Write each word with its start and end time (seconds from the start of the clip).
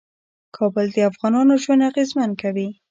کابل 0.57 0.85
د 0.93 0.97
افغانانو 1.09 1.53
ژوند 1.63 1.85
اغېزمن 1.91 2.29
کوي. 2.41 2.67